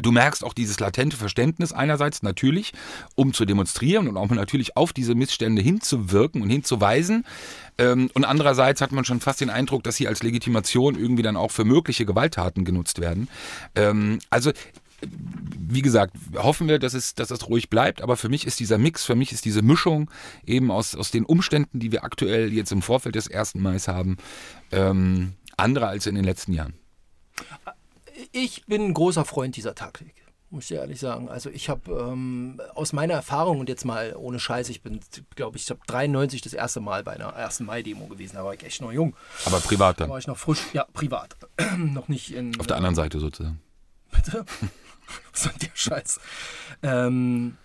[0.00, 2.72] Du merkst auch dieses latente Verständnis einerseits natürlich,
[3.16, 7.26] um zu demonstrieren und auch natürlich auf diese Missstände hinzuwirken und hinzuweisen.
[7.76, 11.36] Ähm, und andererseits hat man schon fast den Eindruck, dass sie als Legitimation irgendwie dann
[11.36, 13.28] auch für mögliche Gewalttaten genutzt werden.
[13.74, 14.52] Ähm, also
[15.02, 18.78] wie gesagt, hoffen wir, dass es, dass es ruhig bleibt, aber für mich ist dieser
[18.78, 20.10] Mix, für mich ist diese Mischung
[20.44, 23.54] eben aus, aus den Umständen, die wir aktuell jetzt im Vorfeld des 1.
[23.56, 24.16] Mai haben,
[24.72, 26.74] ähm, andere als in den letzten Jahren.
[28.32, 30.14] Ich bin ein großer Freund dieser Taktik
[30.50, 31.28] muss ich ehrlich sagen.
[31.28, 35.00] Also ich habe ähm, aus meiner Erfahrung und jetzt mal ohne Scheiß, ich bin,
[35.36, 37.60] glaube ich, ich habe 93 das erste Mal bei einer 1.
[37.60, 39.14] Mai-Demo gewesen, da war ich echt noch jung.
[39.46, 40.08] Aber privat dann?
[40.08, 41.36] Da war ich noch frisch, ja, privat.
[41.78, 42.58] noch nicht in...
[42.58, 43.60] Auf der anderen Seite sozusagen.
[44.10, 44.44] Bitte?
[45.32, 46.20] Was soll der Scheiß?
[46.82, 47.56] Ähm,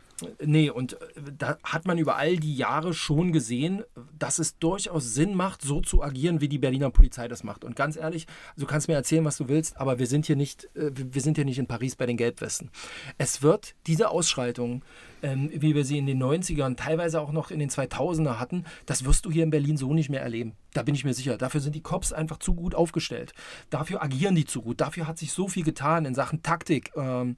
[0.43, 0.97] Nee, und äh,
[1.37, 3.83] da hat man über all die Jahre schon gesehen,
[4.17, 7.65] dass es durchaus Sinn macht, so zu agieren, wie die Berliner Polizei das macht.
[7.65, 10.69] Und ganz ehrlich, du kannst mir erzählen, was du willst, aber wir sind hier nicht,
[10.75, 12.71] äh, wir sind hier nicht in Paris bei den Gelbwesten.
[13.17, 14.83] Es wird diese Ausschreitungen,
[15.21, 19.03] ähm, wie wir sie in den 90ern, teilweise auch noch in den 2000er hatten, das
[19.03, 20.53] wirst du hier in Berlin so nicht mehr erleben.
[20.75, 21.37] Da bin ich mir sicher.
[21.37, 23.33] Dafür sind die Cops einfach zu gut aufgestellt.
[23.69, 24.81] Dafür agieren die zu gut.
[24.81, 26.91] Dafür hat sich so viel getan in Sachen Taktik.
[26.97, 27.37] Ähm,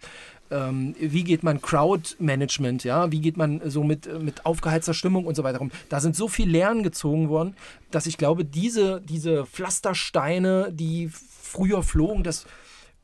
[0.50, 5.36] ähm, wie geht man Crowd-Management, ja, wie geht man so mit, mit aufgeheizter Stimmung und
[5.36, 5.72] so weiter rum.
[5.90, 7.56] Da sind so viel Lernen gezogen worden,
[7.92, 12.46] dass ich glaube, diese, diese Pflastersteine, die früher flogen, das,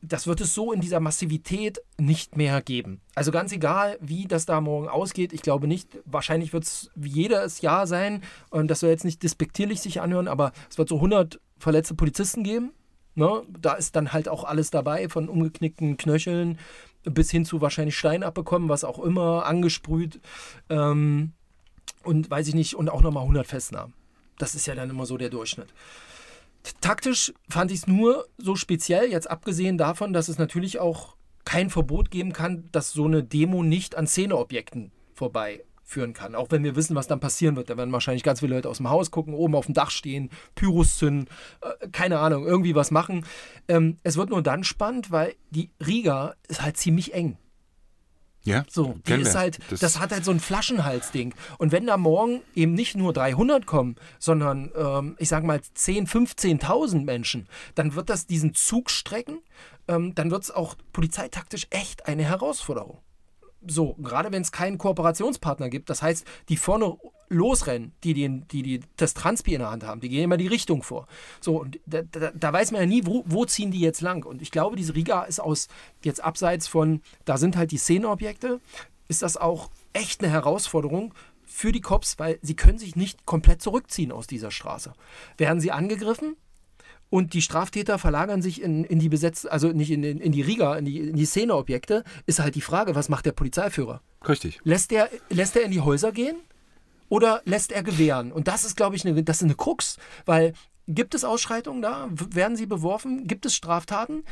[0.05, 2.99] das wird es so in dieser Massivität nicht mehr geben.
[3.15, 7.09] Also ganz egal, wie das da morgen ausgeht, ich glaube nicht, wahrscheinlich wird es wie
[7.09, 10.95] jedes Jahr sein, und das soll jetzt nicht despektierlich sich anhören, aber es wird so
[10.95, 12.73] 100 verletzte Polizisten geben.
[13.15, 13.43] Ne?
[13.47, 16.59] Da ist dann halt auch alles dabei, von umgeknickten Knöcheln
[17.05, 20.19] bis hin zu wahrscheinlich Stein abbekommen, was auch immer, angesprüht
[20.69, 21.31] ähm,
[22.03, 23.93] und weiß ich nicht, und auch nochmal 100 Festnahmen.
[24.37, 25.73] Das ist ja dann immer so der Durchschnitt.
[26.81, 31.69] Taktisch fand ich es nur so speziell, jetzt abgesehen davon, dass es natürlich auch kein
[31.69, 36.35] Verbot geben kann, dass so eine Demo nicht an Szeneobjekten vorbei führen kann.
[36.35, 37.69] Auch wenn wir wissen, was dann passieren wird.
[37.69, 40.29] Da werden wahrscheinlich ganz viele Leute aus dem Haus gucken, oben auf dem Dach stehen,
[40.55, 41.29] Pyros zünden,
[41.61, 43.25] äh, keine Ahnung, irgendwie was machen.
[43.67, 47.37] Ähm, es wird nur dann spannend, weil die Riga ist halt ziemlich eng.
[48.45, 51.33] Ja, so, die ist halt, das, das, hat halt so ein Flaschenhalsding.
[51.59, 56.07] Und wenn da morgen eben nicht nur 300 kommen, sondern ähm, ich sage mal 10,
[56.07, 59.39] 15.000 Menschen, dann wird das diesen Zug strecken,
[59.87, 62.99] ähm, dann wird es auch polizeitaktisch echt eine Herausforderung
[63.67, 66.97] so, gerade wenn es keinen Kooperationspartner gibt, das heißt, die vorne
[67.33, 70.47] losrennen, die, die, die, die das Transpi in der Hand haben, die gehen immer die
[70.47, 71.07] Richtung vor.
[71.41, 74.25] So, und da, da, da, weiß man ja nie, wo, wo ziehen die jetzt lang.
[74.25, 75.67] Und ich glaube, diese Riga ist aus,
[76.03, 78.59] jetzt abseits von, da sind halt die Szenenobjekte,
[79.07, 81.13] ist das auch echt eine Herausforderung
[81.45, 84.93] für die Cops, weil sie können sich nicht komplett zurückziehen aus dieser Straße.
[85.37, 86.35] Werden sie angegriffen,
[87.13, 90.41] und die Straftäter verlagern sich in, in die besetzte, also nicht in, in, in die
[90.41, 94.01] Riga, in die, in die Szeneobjekte, ist halt die Frage, was macht der Polizeiführer?
[94.27, 94.59] Richtig.
[94.63, 96.37] Lässt er, lässt er in die Häuser gehen
[97.13, 98.31] oder lässt er gewähren?
[98.31, 100.53] Und das ist, glaube ich, eine, das ist eine Krux, weil
[100.87, 102.09] gibt es Ausschreitungen da?
[102.09, 103.27] Werden sie beworfen?
[103.27, 104.23] Gibt es Straftaten?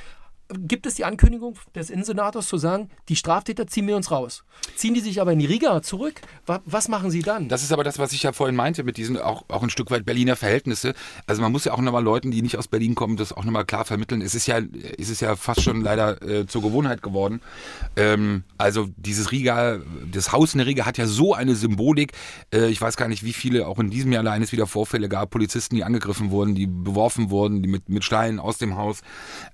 [0.58, 4.44] Gibt es die Ankündigung des Innensenators zu sagen, die Straftäter ziehen wir uns raus.
[4.76, 6.22] Ziehen die sich aber in die Riga zurück?
[6.46, 7.50] Was machen sie dann?
[7.50, 9.92] Das ist aber das, was ich ja vorhin meinte, mit diesen auch, auch ein Stück
[9.92, 10.94] weit Berliner Verhältnisse.
[11.28, 13.66] Also man muss ja auch nochmal Leuten, die nicht aus Berlin kommen, das auch nochmal
[13.66, 14.22] klar vermitteln.
[14.22, 14.60] Es ist ja,
[14.98, 17.42] es ist ja fast schon leider äh, zur Gewohnheit geworden.
[17.96, 19.80] Ähm, also dieses Riga,
[20.12, 22.14] das Haus in der Riga hat ja so eine Symbolik.
[22.54, 25.10] Äh, ich weiß gar nicht, wie viele auch in diesem Jahr allein es wieder Vorfälle
[25.10, 29.02] gab, Polizisten, die angegriffen wurden, die beworfen wurden, die mit, mit Steinen aus dem Haus.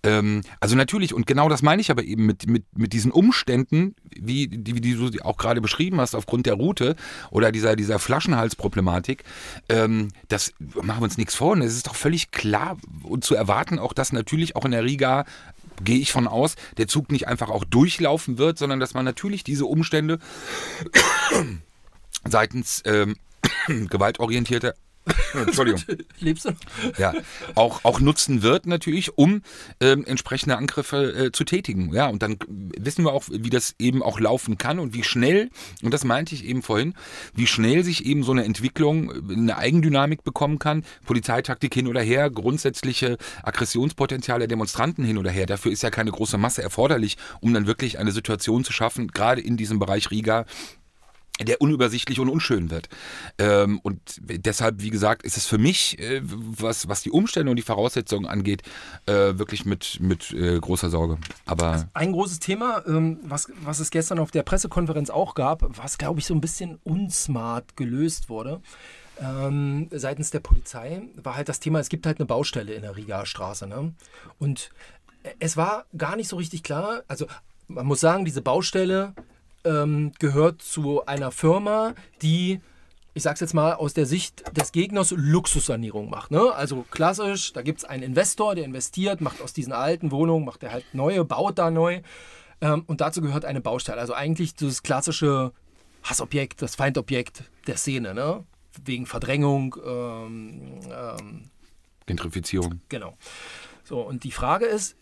[0.04, 3.12] Ähm, also natürlich natürlich, und genau das meine ich aber eben mit, mit, mit diesen
[3.12, 6.96] Umständen, wie die, wie du auch gerade beschrieben hast, aufgrund der Route
[7.30, 9.26] oder dieser, dieser Flaschenhalsproblematik,
[9.68, 11.52] ähm, das machen wir uns nichts vor.
[11.52, 14.86] Und es ist doch völlig klar und zu erwarten, auch dass natürlich auch in der
[14.86, 15.26] Riga
[15.84, 19.44] gehe ich von aus, der Zug nicht einfach auch durchlaufen wird, sondern dass man natürlich
[19.44, 20.20] diese Umstände
[22.26, 23.18] seitens ähm,
[23.68, 24.74] gewaltorientierter
[25.34, 25.82] Entschuldigung.
[26.20, 26.52] Lebst du?
[26.98, 27.14] Ja,
[27.56, 29.42] auch, auch nutzen wird natürlich, um
[29.80, 31.94] ähm, entsprechende Angriffe äh, zu tätigen.
[31.94, 35.50] Ja, und dann wissen wir auch, wie das eben auch laufen kann und wie schnell,
[35.82, 36.94] und das meinte ich eben vorhin,
[37.34, 40.84] wie schnell sich eben so eine Entwicklung äh, eine Eigendynamik bekommen kann.
[41.06, 45.46] Polizeitaktik hin oder her, grundsätzliche Aggressionspotenzial der Demonstranten hin oder her.
[45.46, 49.42] Dafür ist ja keine große Masse erforderlich, um dann wirklich eine Situation zu schaffen, gerade
[49.42, 50.46] in diesem Bereich Riga,
[51.42, 52.90] der unübersichtlich und unschön wird.
[53.38, 57.58] Ähm, und deshalb, wie gesagt, ist es für mich, äh, was, was die Umstände und
[57.58, 58.64] die Voraussetzungen angeht,
[59.06, 61.18] äh, wirklich mit, mit äh, großer Sorge.
[61.46, 65.64] Aber also ein großes Thema, ähm, was, was es gestern auf der Pressekonferenz auch gab,
[65.78, 68.62] was, glaube ich, so ein bisschen unsmart gelöst wurde.
[69.20, 72.96] Ähm, seitens der Polizei war halt das Thema, es gibt halt eine Baustelle in der
[72.96, 73.68] Riga Straße.
[73.68, 73.94] Ne?
[74.40, 74.72] Und
[75.40, 77.26] es war gar nicht so richtig klar, also
[77.68, 79.14] man muss sagen, diese Baustelle
[79.68, 82.62] ähm, gehört zu einer Firma, die
[83.18, 86.30] ich sag's jetzt mal aus der Sicht des Gegners, Luxussanierung macht.
[86.30, 86.54] Ne?
[86.54, 90.62] Also klassisch, da gibt es einen Investor, der investiert, macht aus diesen alten Wohnungen, macht
[90.62, 92.02] er halt neue, baut da neu.
[92.62, 94.00] Ähm, und dazu gehört eine Baustelle.
[94.00, 95.52] Also eigentlich das klassische
[96.04, 98.14] Hassobjekt, das Feindobjekt der Szene.
[98.14, 98.46] Ne?
[98.86, 99.76] Wegen Verdrängung.
[99.84, 101.50] Ähm, ähm,
[102.06, 102.82] Gentrifizierung.
[102.88, 103.18] Genau.
[103.84, 104.96] So, und die Frage ist,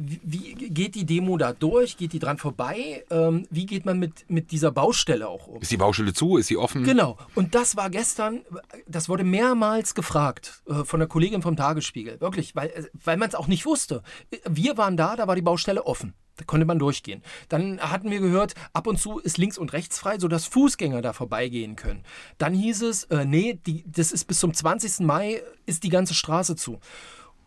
[0.00, 1.96] wie geht die Demo da durch?
[1.96, 3.04] Geht die dran vorbei?
[3.10, 5.60] Ähm, wie geht man mit, mit dieser Baustelle auch um?
[5.60, 6.36] Ist die Baustelle zu?
[6.36, 6.84] Ist sie offen?
[6.84, 7.16] Genau.
[7.34, 8.40] Und das war gestern,
[8.86, 12.20] das wurde mehrmals gefragt äh, von der Kollegin vom Tagesspiegel.
[12.20, 14.02] Wirklich, weil, äh, weil man es auch nicht wusste.
[14.48, 16.14] Wir waren da, da war die Baustelle offen.
[16.38, 17.22] Da konnte man durchgehen.
[17.48, 21.12] Dann hatten wir gehört, ab und zu ist links und rechts frei, sodass Fußgänger da
[21.12, 22.04] vorbeigehen können.
[22.38, 25.00] Dann hieß es, äh, nee, die, das ist bis zum 20.
[25.00, 26.78] Mai ist die ganze Straße zu.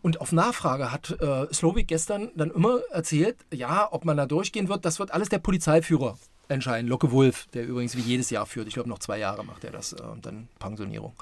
[0.02, 4.68] Und auf Nachfrage hat äh, Slowik gestern dann immer erzählt, ja, ob man da durchgehen
[4.68, 6.88] wird, das wird alles der Polizeiführer entscheiden.
[6.88, 8.66] Locke Wulf, der übrigens wie jedes Jahr führt.
[8.66, 11.12] Ich glaube, noch zwei Jahre macht er das äh, und dann Pensionierung.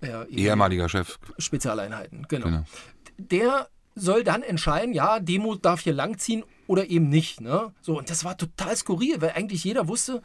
[0.00, 1.18] Äh, Ehemaliger Chef.
[1.38, 2.46] Spezialeinheiten, genau.
[2.46, 2.64] Genau.
[3.18, 7.40] Der soll dann entscheiden, ja, Demo darf hier langziehen oder eben nicht.
[7.40, 7.72] Ne?
[7.80, 10.22] So, und das war total skurril, weil eigentlich jeder wusste,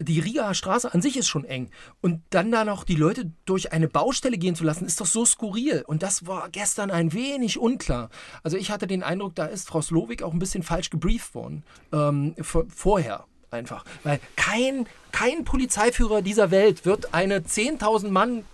[0.00, 1.70] die Rigaer Straße an sich ist schon eng.
[2.00, 5.24] Und dann da noch die Leute durch eine Baustelle gehen zu lassen, ist doch so
[5.24, 5.84] skurril.
[5.86, 8.08] Und das war gestern ein wenig unklar.
[8.42, 11.62] Also ich hatte den Eindruck, da ist Frau Slowik auch ein bisschen falsch gebrieft worden.
[11.92, 13.84] Ähm, vor- vorher einfach.
[14.02, 18.44] Weil kein, kein Polizeiführer dieser Welt wird eine 10.000 Mann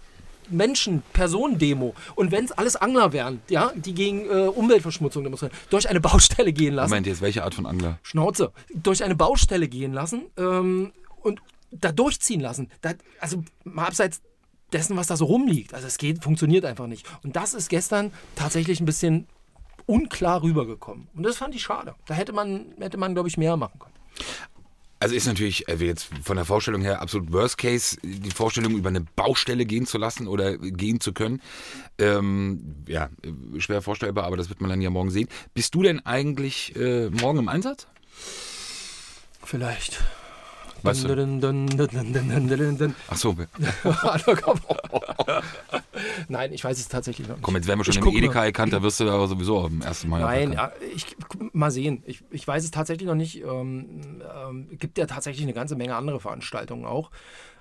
[0.48, 5.88] Menschen, Personendemo und wenn es alles Angler wären, ja, die gegen äh, Umweltverschmutzung demonstrieren, durch
[5.88, 6.90] eine Baustelle gehen lassen.
[6.90, 7.98] Moment, jetzt welche Art von Angler?
[8.04, 10.92] Schnauze, durch eine Baustelle gehen lassen ähm,
[11.26, 12.70] und da durchziehen lassen.
[12.80, 14.22] Da, also mal abseits
[14.72, 15.74] dessen, was da so rumliegt.
[15.74, 17.06] Also es geht, funktioniert einfach nicht.
[17.22, 19.26] Und das ist gestern tatsächlich ein bisschen
[19.86, 21.08] unklar rübergekommen.
[21.14, 21.94] Und das fand ich schade.
[22.06, 23.94] Da hätte man, hätte man glaube ich, mehr machen können.
[24.98, 28.88] Also ist natürlich äh, jetzt von der Vorstellung her absolut Worst Case, die Vorstellung über
[28.88, 31.42] eine Baustelle gehen zu lassen oder gehen zu können.
[31.98, 35.28] Ähm, ja, äh, schwer vorstellbar, aber das wird man dann ja morgen sehen.
[35.52, 37.86] Bist du denn eigentlich äh, morgen im Einsatz?
[39.44, 40.02] Vielleicht.
[40.86, 42.94] Weißt du?
[43.08, 43.36] Ach so.
[46.28, 47.42] Nein, ich weiß es tatsächlich noch nicht.
[47.42, 48.16] komm, jetzt werden wir schon Ich im.
[48.24, 50.20] Edeka erkannt, da wirst du aber sowieso am ersten Mal.
[50.20, 51.16] Nein, ja, ich
[51.52, 52.02] mal sehen.
[52.06, 53.42] Ich, ich weiß es tatsächlich noch nicht.
[53.42, 57.10] Ähm, ähm, gibt ja tatsächlich eine ganze Menge andere Veranstaltungen auch,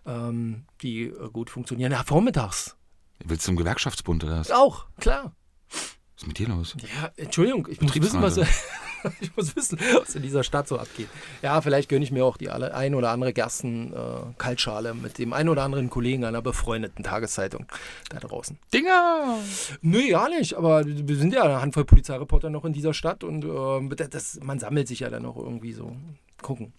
[0.06, 1.92] ähm, die äh, gut funktionieren.
[1.92, 2.76] Ja, vormittags.
[3.24, 4.52] Willst du zum Gewerkschaftsbund oder was?
[4.52, 5.34] Auch, klar.
[5.70, 6.76] Was ist mit dir los?
[6.80, 8.38] Ja, Entschuldigung, ich muss wissen, was,
[9.20, 11.08] ich muss wissen, was in dieser Stadt so abgeht.
[11.42, 15.64] Ja, vielleicht gönne ich mir auch die ein oder andere Gersten-Kaltschale mit dem ein oder
[15.64, 17.66] anderen Kollegen einer befreundeten Tageszeitung
[18.10, 18.58] da draußen.
[18.74, 19.38] Dinger!
[19.82, 23.46] Nö, ja nicht, aber wir sind ja eine Handvoll Polizeireporter noch in dieser Stadt und
[23.46, 25.96] ähm, das, man sammelt sich ja dann noch irgendwie so.
[26.42, 26.74] Gucken.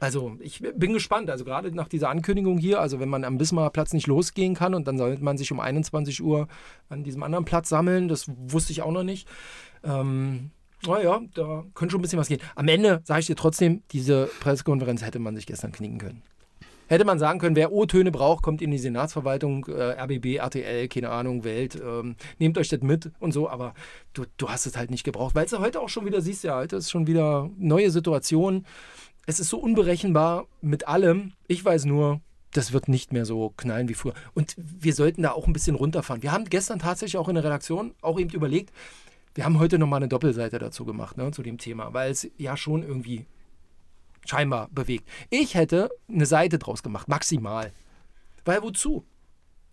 [0.00, 3.70] Also ich bin gespannt, also gerade nach dieser Ankündigung hier, also wenn man am Bismarcker
[3.70, 6.48] Platz nicht losgehen kann und dann sollte man sich um 21 Uhr
[6.88, 9.28] an diesem anderen Platz sammeln, das wusste ich auch noch nicht.
[9.84, 10.52] Ähm,
[10.86, 12.40] naja, da könnte schon ein bisschen was gehen.
[12.54, 16.22] Am Ende sage ich dir trotzdem, diese Pressekonferenz hätte man sich gestern knicken können.
[16.90, 21.10] Hätte man sagen können, wer O-Töne braucht, kommt in die Senatsverwaltung, äh, RBB, RTL, keine
[21.10, 23.74] Ahnung, Welt, ähm, nehmt euch das mit und so, aber
[24.12, 26.56] du, du hast es halt nicht gebraucht, weil du heute auch schon wieder siehst, ja,
[26.56, 28.66] heute ist schon wieder neue Situation.
[29.24, 31.34] Es ist so unberechenbar mit allem.
[31.46, 32.20] Ich weiß nur,
[32.52, 34.14] das wird nicht mehr so knallen wie früher.
[34.34, 36.24] Und wir sollten da auch ein bisschen runterfahren.
[36.24, 38.72] Wir haben gestern tatsächlich auch in der Redaktion auch eben überlegt,
[39.34, 42.56] wir haben heute nochmal eine Doppelseite dazu gemacht, ne, zu dem Thema, weil es ja
[42.56, 43.26] schon irgendwie
[44.26, 45.08] scheinbar bewegt.
[45.30, 47.72] Ich hätte eine Seite draus gemacht, maximal.
[48.44, 49.04] Weil wozu?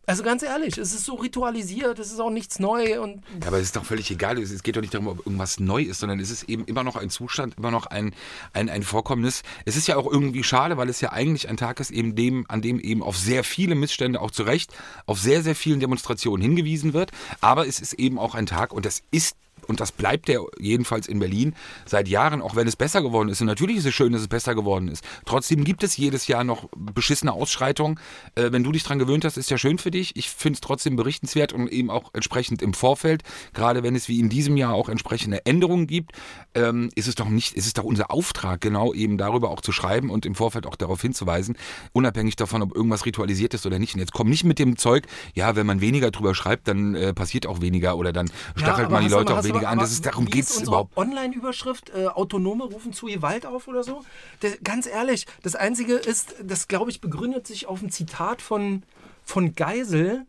[0.10, 3.58] Also ganz ehrlich, es ist so ritualisiert, es ist auch nichts neu und Ja, aber
[3.58, 4.38] es ist doch völlig egal.
[4.38, 6.96] Es geht doch nicht darum, ob irgendwas neu ist, sondern es ist eben immer noch
[6.96, 8.14] ein Zustand, immer noch ein,
[8.54, 9.44] ein, ein Vorkommnis.
[9.66, 12.46] Es ist ja auch irgendwie schade, weil es ja eigentlich ein Tag ist, eben dem,
[12.48, 14.72] an dem eben auf sehr viele Missstände auch zu Recht,
[15.08, 17.12] auf sehr, sehr vielen Demonstrationen hingewiesen wird.
[17.42, 19.36] Aber es ist eben auch ein Tag und das ist
[19.68, 23.42] und das bleibt der jedenfalls in Berlin seit Jahren, auch wenn es besser geworden ist.
[23.42, 25.04] Und natürlich ist es schön, dass es besser geworden ist.
[25.26, 28.00] Trotzdem gibt es jedes Jahr noch beschissene Ausschreitungen.
[28.36, 30.16] Äh, wenn du dich dran gewöhnt hast, ist ja schön für dich.
[30.16, 34.20] Ich finde es trotzdem berichtenswert und eben auch entsprechend im Vorfeld, gerade wenn es wie
[34.20, 36.12] in diesem Jahr auch entsprechende Änderungen gibt,
[36.56, 39.72] ähm, ist es doch nicht, ist es doch unser Auftrag, genau eben darüber auch zu
[39.72, 41.58] schreiben und im Vorfeld auch darauf hinzuweisen,
[41.94, 43.96] unabhängig davon, ob irgendwas ritualisiert ist oder nicht.
[43.96, 47.14] Und jetzt komm nicht mit dem Zeug, ja, wenn man weniger drüber schreibt, dann äh,
[47.14, 49.80] passiert auch weniger oder dann stachelt aber man die Leute auch weniger mal- an.
[49.80, 50.96] Das aber ist, darum geht es überhaupt.
[50.98, 54.04] Online-Überschrift, äh, Autonome rufen zu Gewalt auf oder so.
[54.42, 58.84] Das, ganz ehrlich, das Einzige ist, das glaube ich begründet sich auf ein Zitat von,
[59.24, 60.26] von Geisel,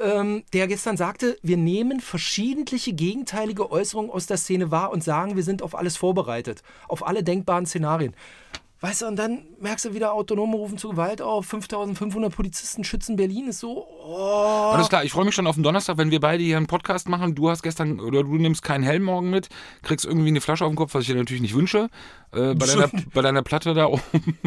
[0.00, 5.34] ähm, der gestern sagte, wir nehmen verschiedentliche gegenteilige Äußerungen aus der Szene wahr und sagen,
[5.34, 8.14] wir sind auf alles vorbereitet, auf alle denkbaren Szenarien.
[8.80, 13.16] Weißt du, und dann merkst du wieder, Autonome rufen zu Gewalt auf, 5500 Polizisten schützen
[13.16, 14.70] Berlin, ist so, oh.
[14.72, 17.08] Alles klar, ich freue mich schon auf den Donnerstag, wenn wir beide hier einen Podcast
[17.08, 17.34] machen.
[17.34, 19.48] Du hast gestern oder du nimmst keinen Helm morgen mit,
[19.82, 21.88] kriegst irgendwie eine Flasche auf den Kopf, was ich dir natürlich nicht wünsche,
[22.32, 24.38] äh, bei, deiner, bei deiner Platte da oben.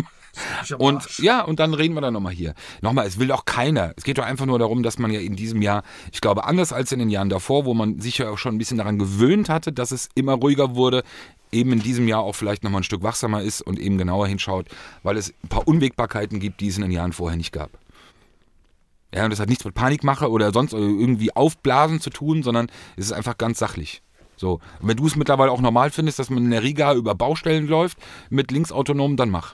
[0.78, 1.20] Und Arsch.
[1.20, 2.54] ja, und dann reden wir dann nochmal hier.
[2.82, 3.94] Nochmal, es will doch keiner.
[3.98, 6.74] Es geht doch einfach nur darum, dass man ja in diesem Jahr, ich glaube, anders
[6.74, 9.50] als in den Jahren davor, wo man sich ja auch schon ein bisschen daran gewöhnt
[9.50, 11.04] hatte, dass es immer ruhiger wurde,
[11.52, 14.68] eben in diesem Jahr auch vielleicht nochmal ein Stück wachsamer ist und eben genauer hinschaut,
[15.04, 17.72] weil es ein paar Unwägbarkeiten gibt, die es in den Jahren vorher nicht gab.
[19.14, 23.08] Ja, und das hat nichts mit Panikmache oder sonst irgendwie Aufblasen zu tun, sondern es
[23.08, 24.02] ist einfach ganz sachlich.
[24.38, 24.54] So.
[24.80, 27.68] Und wenn du es mittlerweile auch normal findest, dass man in der Riga über Baustellen
[27.68, 27.98] läuft
[28.30, 29.54] mit linksautonom, dann mach.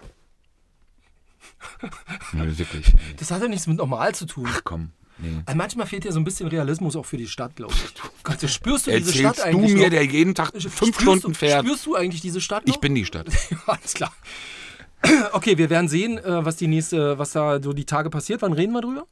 [2.34, 2.94] Nee, wirklich.
[2.94, 3.00] Nee.
[3.18, 4.48] Das hat ja nichts mit normal zu tun.
[4.50, 4.92] Ach komm.
[5.20, 5.42] Nee.
[5.48, 8.24] Also manchmal fehlt ja so ein bisschen Realismus auch für die Stadt, glaube ich.
[8.24, 9.90] Gott, das spürst du diese Erzählst Stadt du eigentlich mir, noch?
[9.90, 11.66] der jeden Tag fünf Spürst Stunden du, fährt?
[11.66, 12.74] Spürst du eigentlich diese Stadt noch?
[12.76, 13.28] Ich bin die Stadt.
[13.50, 14.14] Ja, alles klar.
[15.32, 18.42] Okay, wir werden sehen, äh, was die nächste, was da so die Tage passiert.
[18.42, 19.06] Wann reden wir drüber?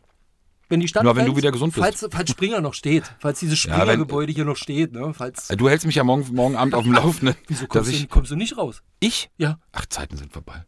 [0.67, 1.83] Wenn die Stadt Nur wenn du wieder gesund bist.
[1.83, 3.03] Falls, falls Springer noch steht.
[3.19, 4.93] Falls dieses Ja, Springer-Gebäude hier noch steht.
[4.93, 5.13] Ne?
[5.13, 7.35] Falls, Du hältst mich ja morgen, morgen Abend auf dem Laufenden.
[7.47, 8.81] wieso kommst, ich, du, kommst du nicht raus?
[8.99, 9.29] ich?
[9.37, 10.65] Ja, Ach, Zeiten sind vorbei.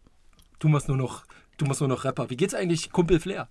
[0.59, 1.23] du machst nur noch,
[1.57, 2.29] du machst nur noch Rapper.
[2.29, 3.47] Wie geht's eigentlich Kumpel Flair?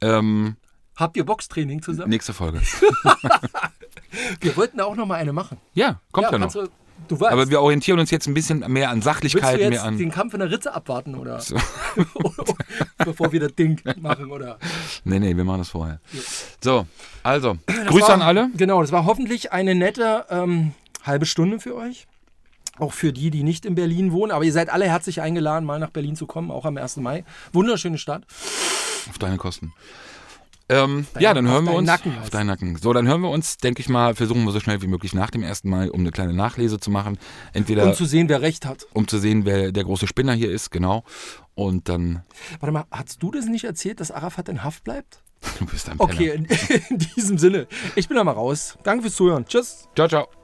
[0.00, 0.56] Ähm,
[0.96, 2.10] Habt ihr Boxtraining zusammen?
[2.10, 2.60] nächste Folge.
[4.40, 5.58] Wir wollten da auch noch mal eine machen.
[5.74, 6.52] Ja, kommt ja, noch.
[6.52, 6.68] kannst Du,
[7.08, 7.32] du weißt.
[7.32, 9.96] Aber wir orientieren uns jetzt ein bisschen mehr an Willst du Sachlichkeit, jetzt mehr an.
[9.98, 11.40] den Kampf in der Ritze abwarten oder
[12.98, 14.58] bevor wir das Ding machen oder?
[15.04, 16.00] Nee, nee, wir machen das vorher.
[16.62, 16.86] So,
[17.22, 18.50] also, Das Grüße war, an alle.
[18.56, 20.72] Genau, das war hoffentlich eine nette ähm,
[21.04, 22.06] halbe Stunde für euch.
[22.80, 24.32] Auch für die, die nicht in Berlin wohnen.
[24.32, 26.96] Aber ihr seid alle herzlich eingeladen, mal nach Berlin zu kommen, auch am 1.
[26.96, 27.24] Mai.
[27.52, 28.24] Wunderschöne Stadt.
[29.08, 29.72] Auf deine Kosten.
[30.68, 31.86] Ähm, ja, dann hören wir uns.
[31.86, 32.76] Nacken auf deinen Nacken.
[32.76, 35.30] So, dann hören wir uns, denke ich mal, versuchen wir so schnell wie möglich nach
[35.30, 37.18] dem ersten Mal, um eine kleine Nachlese zu machen.
[37.52, 38.86] Entweder Und zu sehen, wer recht hat.
[38.92, 41.02] um zu sehen, wer der große Spinner hier ist, genau.
[41.56, 42.22] Und dann,
[42.60, 45.22] Warte mal, hast du das nicht erzählt, dass Arafat in Haft bleibt?
[45.58, 46.12] du bist ein Penner.
[46.12, 46.44] Okay, in,
[46.90, 47.66] in diesem Sinne.
[47.96, 48.78] Ich bin da mal raus.
[48.84, 49.46] Danke fürs Zuhören.
[49.46, 49.88] Tschüss.
[49.96, 50.39] Ciao, ciao.